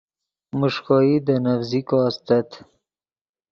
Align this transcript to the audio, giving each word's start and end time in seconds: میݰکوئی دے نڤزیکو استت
میݰکوئی 0.59 1.15
دے 1.25 1.35
نڤزیکو 1.43 1.97
استت 2.07 2.49